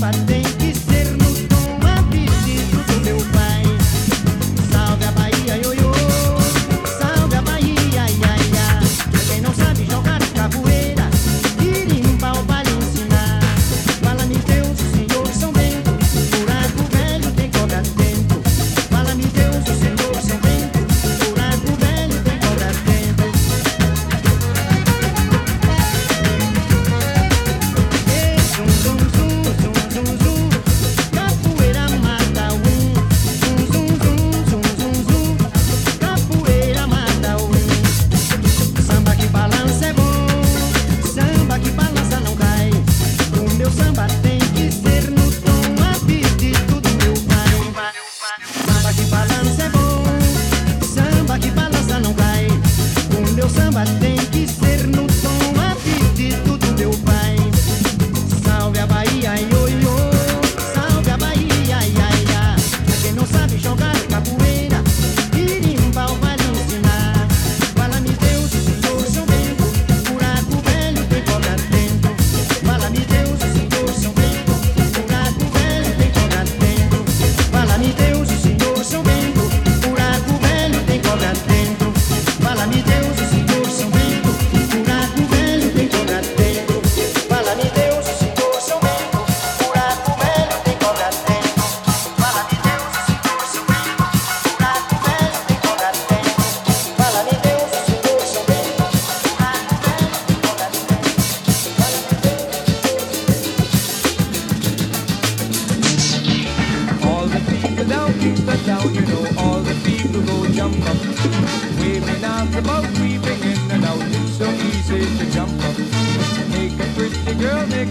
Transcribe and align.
my 0.00 0.12
thing. 0.12 0.55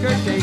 record 0.02 0.35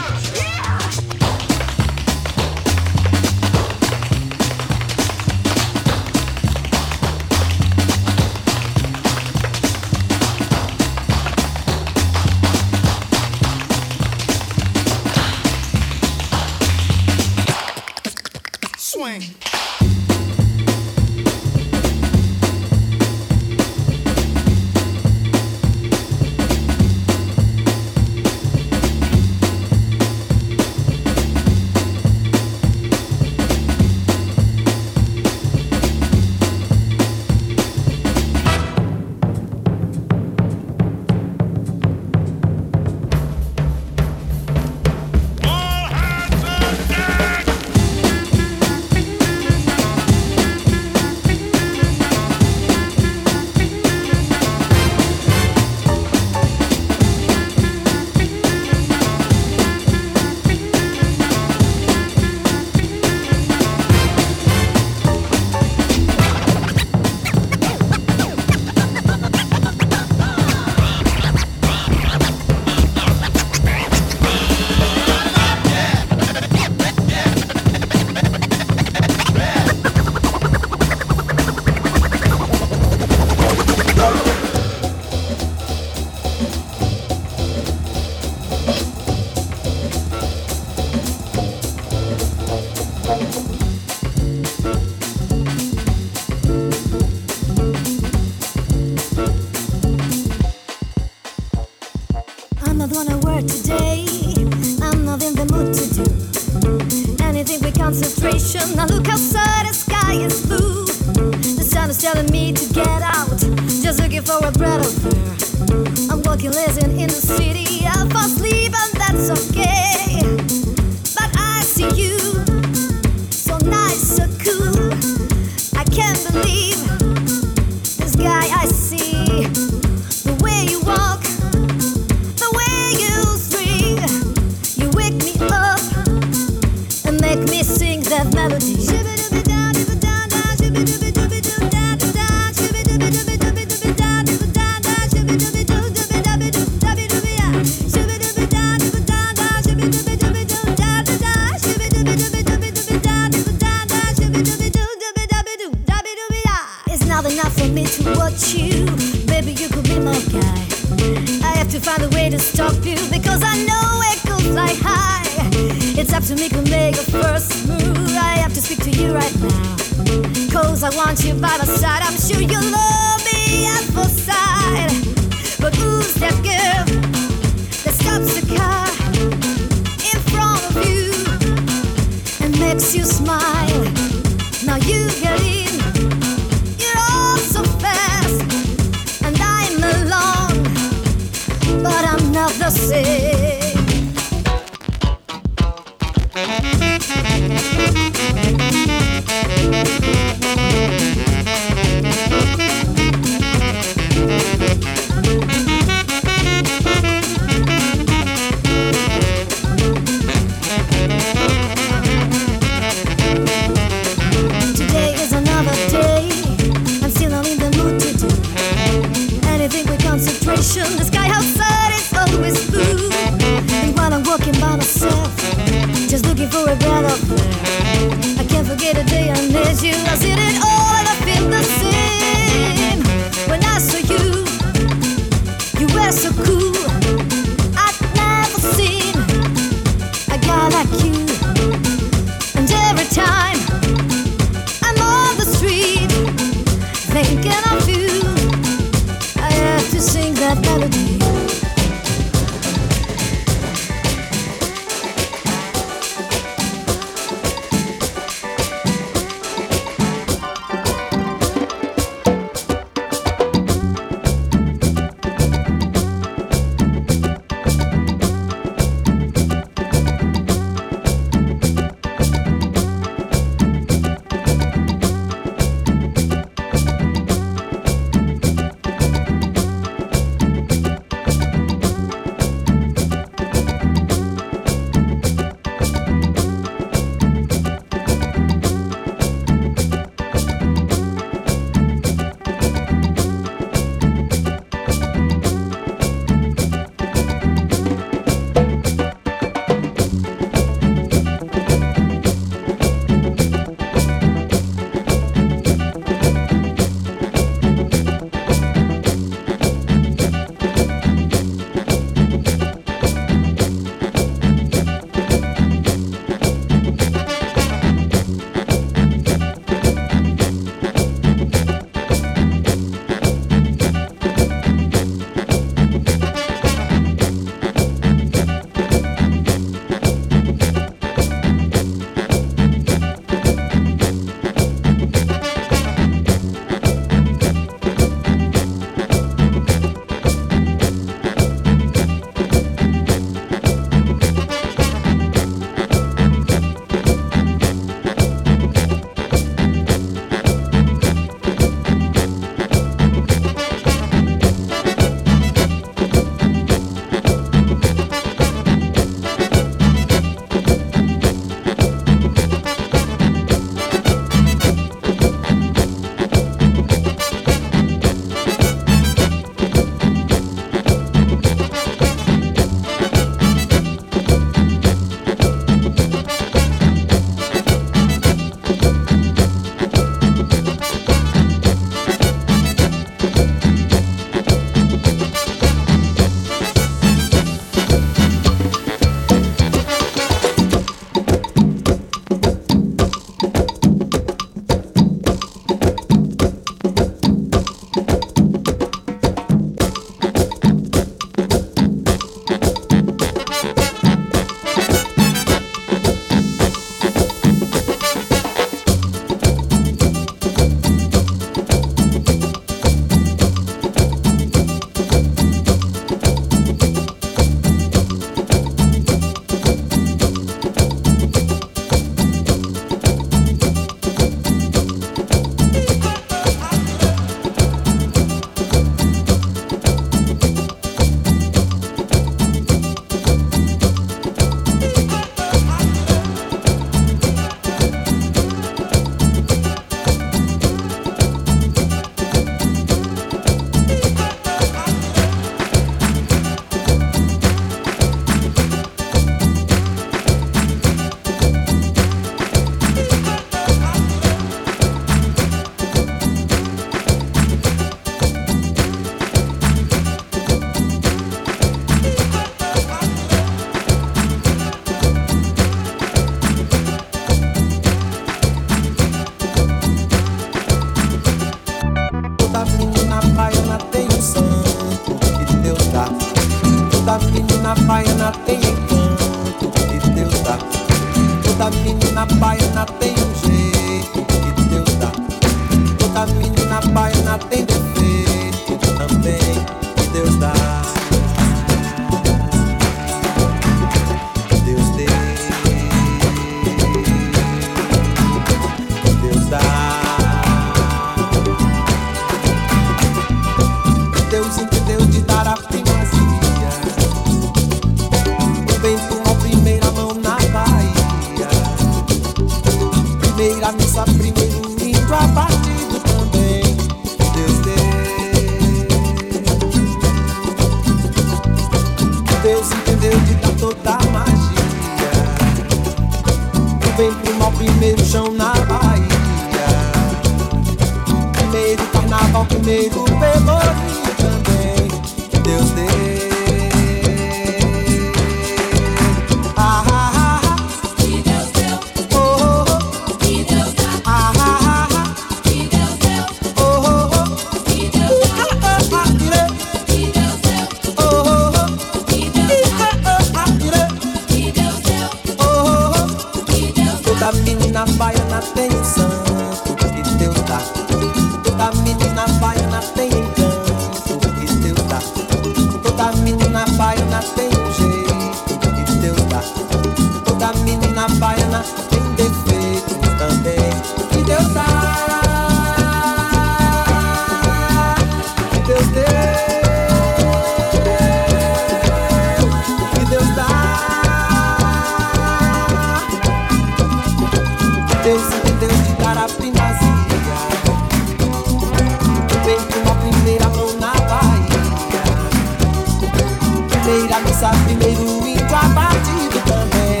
passar 597.44 597.64
primeiro 597.64 598.26
indo 598.26 598.54
abatido 598.54 599.38
também. 599.46 600.00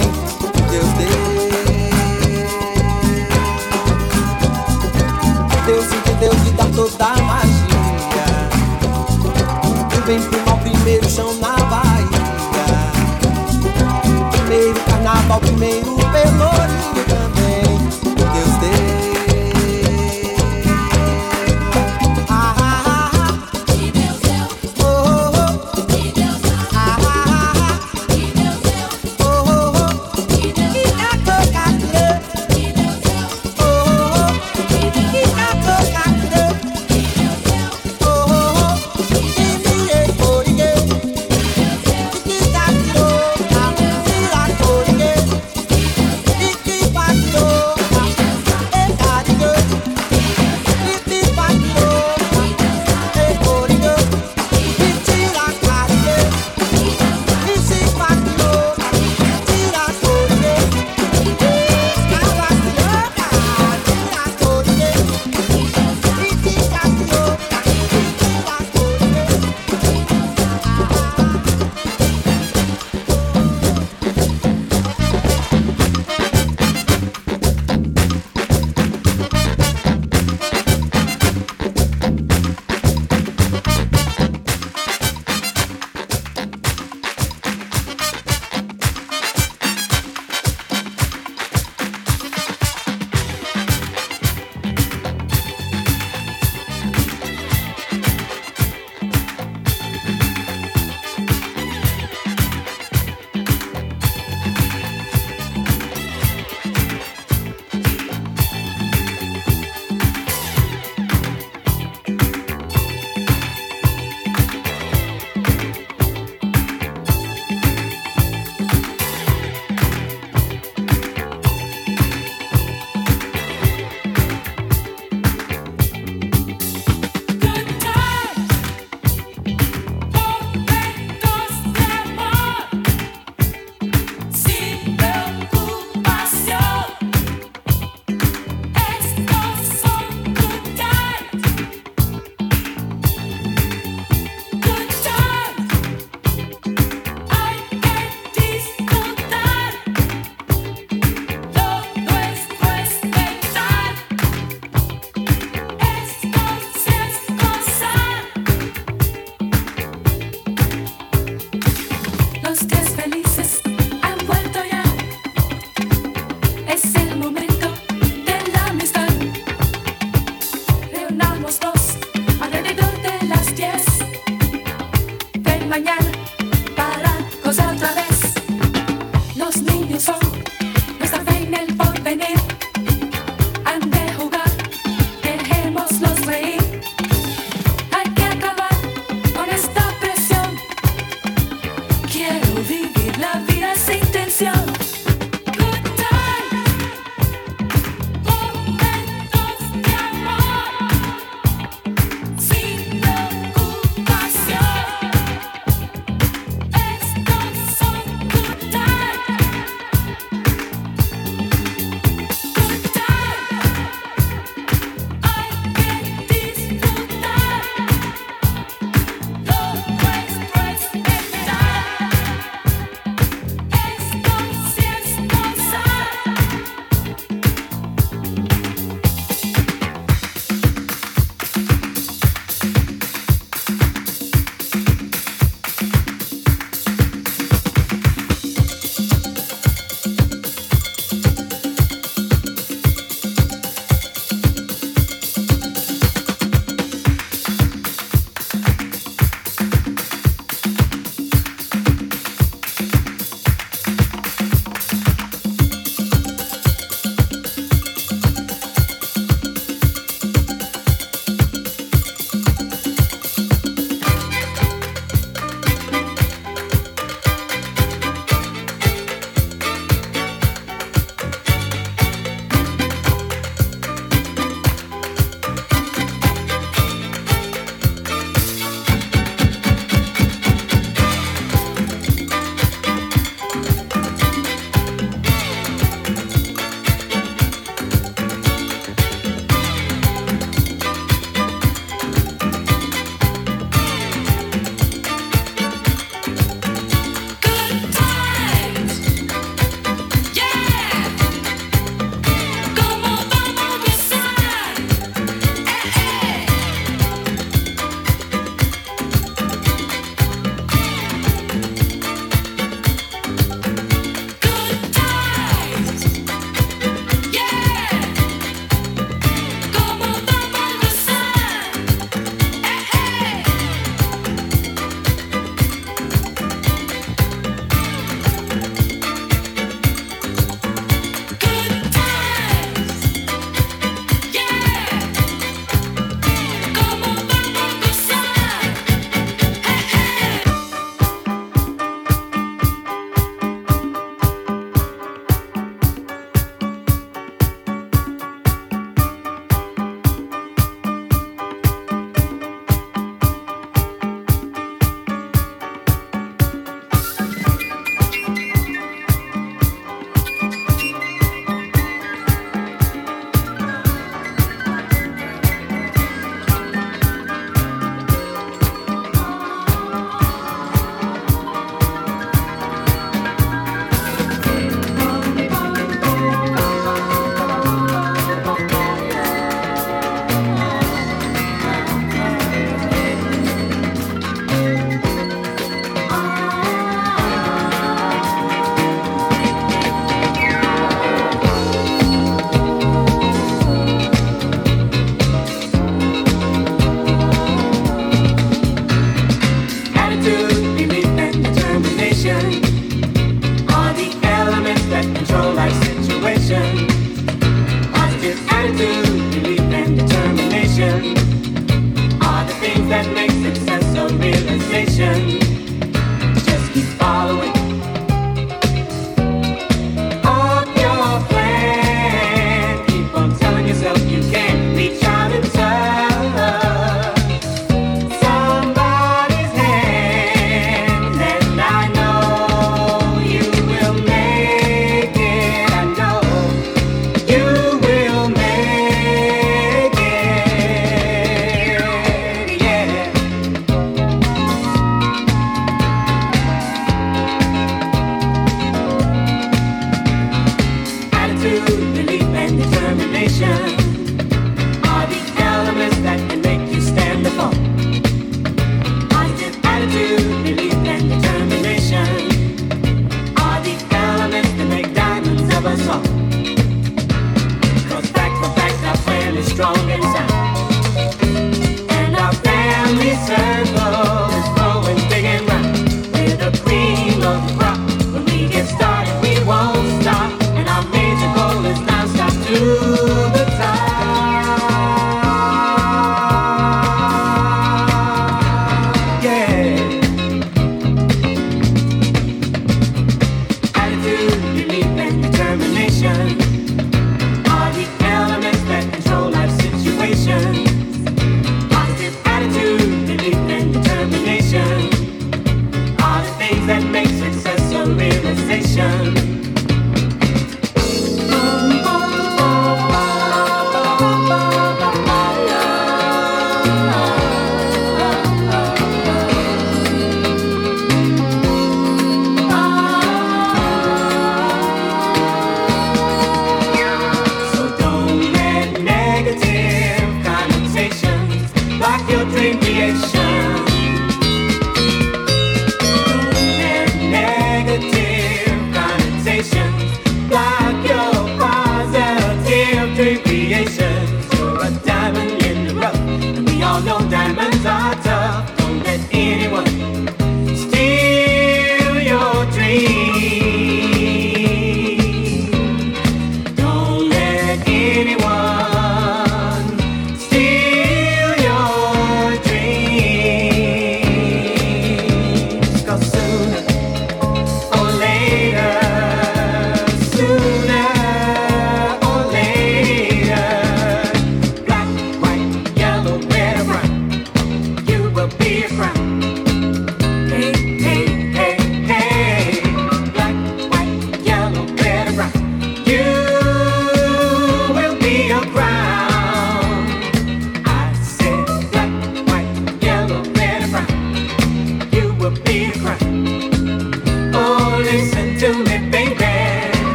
Deus 0.70 0.90
deu. 0.94 1.24
Deus 5.66 5.92
entendeu 5.92 6.34
de 6.36 6.50
dar 6.52 6.70
toda 6.74 7.04
a 7.04 7.16
magia. 7.22 8.24
Do 9.90 10.06
bem 10.06 10.22
pro 10.22 10.40
mal, 10.46 10.58
primeiro 10.58 11.10
chão 11.10 11.34
na 11.34 11.56
Bahia. 11.56 12.24
Primeiro 14.32 14.80
carnaval, 14.80 15.40
primeiro 15.40 15.93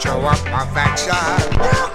show 0.00 0.18
up 0.20 0.38
affection. 0.46 1.89